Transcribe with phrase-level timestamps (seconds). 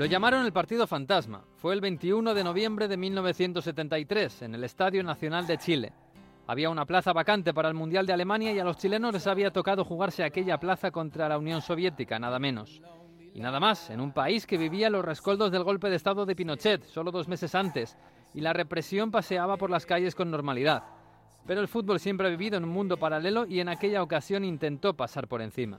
[0.00, 1.44] Lo llamaron el Partido Fantasma.
[1.56, 5.92] Fue el 21 de noviembre de 1973 en el Estadio Nacional de Chile.
[6.46, 9.50] Había una plaza vacante para el Mundial de Alemania y a los chilenos les había
[9.50, 12.80] tocado jugarse aquella plaza contra la Unión Soviética, nada menos.
[13.34, 16.34] Y nada más, en un país que vivía los rescoldos del golpe de Estado de
[16.34, 17.98] Pinochet, solo dos meses antes,
[18.32, 20.82] y la represión paseaba por las calles con normalidad.
[21.46, 24.94] Pero el fútbol siempre ha vivido en un mundo paralelo y en aquella ocasión intentó
[24.94, 25.78] pasar por encima.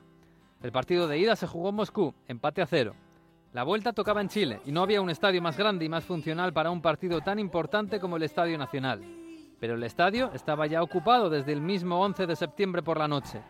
[0.62, 2.94] El partido de ida se jugó en Moscú, empate a cero.
[3.54, 6.54] La vuelta tocaba en Chile y no había un estadio más grande y más funcional
[6.54, 9.02] para un partido tan importante como el Estadio Nacional.
[9.60, 13.42] Pero el estadio estaba ya ocupado desde el mismo 11 de septiembre por la noche.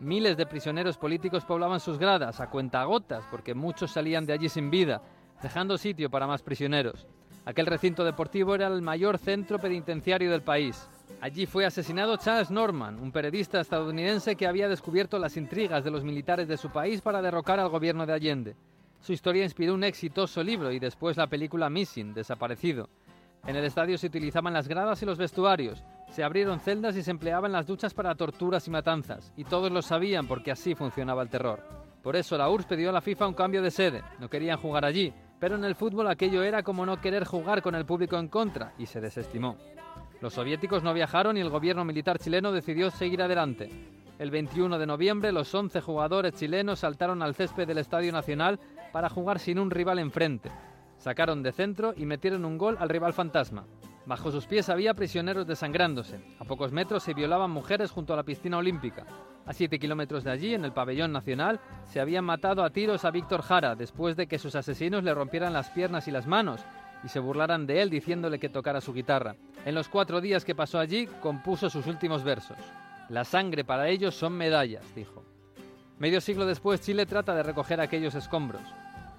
[0.00, 4.70] Miles de prisioneros políticos poblaban sus gradas a cuentagotas porque muchos salían de allí sin
[4.70, 5.02] vida,
[5.42, 7.06] dejando sitio para más prisioneros.
[7.44, 10.88] Aquel recinto deportivo era el mayor centro penitenciario del país.
[11.20, 16.02] Allí fue asesinado Charles Norman, un periodista estadounidense que había descubierto las intrigas de los
[16.02, 18.56] militares de su país para derrocar al gobierno de Allende.
[19.00, 22.90] Su historia inspiró un exitoso libro y después la película Missing, Desaparecido.
[23.46, 27.10] En el estadio se utilizaban las gradas y los vestuarios, se abrieron celdas y se
[27.10, 31.30] empleaban las duchas para torturas y matanzas, y todos lo sabían porque así funcionaba el
[31.30, 31.62] terror.
[32.02, 34.84] Por eso la URSS pidió a la FIFA un cambio de sede, no querían jugar
[34.84, 38.28] allí, pero en el fútbol aquello era como no querer jugar con el público en
[38.28, 39.56] contra, y se desestimó.
[40.20, 43.70] Los soviéticos no viajaron y el gobierno militar chileno decidió seguir adelante.
[44.20, 48.60] El 21 de noviembre los 11 jugadores chilenos saltaron al césped del Estadio Nacional
[48.92, 50.50] para jugar sin un rival enfrente.
[50.98, 53.64] Sacaron de centro y metieron un gol al rival fantasma.
[54.04, 56.20] Bajo sus pies había prisioneros desangrándose.
[56.38, 59.06] A pocos metros se violaban mujeres junto a la piscina olímpica.
[59.46, 63.10] A siete kilómetros de allí, en el pabellón nacional, se habían matado a tiros a
[63.10, 66.60] Víctor Jara después de que sus asesinos le rompieran las piernas y las manos
[67.02, 69.36] y se burlaran de él diciéndole que tocara su guitarra.
[69.64, 72.58] En los cuatro días que pasó allí, compuso sus últimos versos.
[73.10, 75.24] La sangre para ellos son medallas, dijo.
[75.98, 78.62] Medio siglo después, Chile trata de recoger aquellos escombros.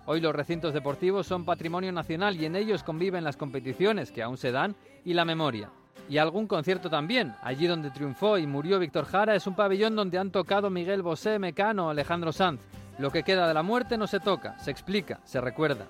[0.05, 4.37] Hoy los recintos deportivos son patrimonio nacional y en ellos conviven las competiciones que aún
[4.37, 5.71] se dan y la memoria.
[6.07, 7.35] Y algún concierto también.
[7.41, 11.37] Allí donde triunfó y murió Víctor Jara es un pabellón donde han tocado Miguel Bosé,
[11.37, 12.61] Mecano, Alejandro Sanz.
[12.97, 15.87] Lo que queda de la muerte no se toca, se explica, se recuerda.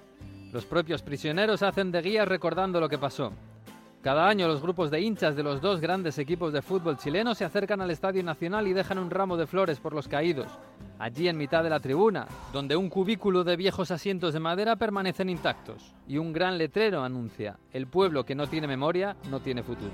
[0.52, 3.32] Los propios prisioneros hacen de guías recordando lo que pasó.
[4.02, 7.46] Cada año los grupos de hinchas de los dos grandes equipos de fútbol chilenos se
[7.46, 10.48] acercan al Estadio Nacional y dejan un ramo de flores por los caídos,
[10.98, 15.30] allí en mitad de la tribuna, donde un cubículo de viejos asientos de madera permanecen
[15.30, 19.92] intactos, y un gran letrero anuncia, el pueblo que no tiene memoria no tiene futuro.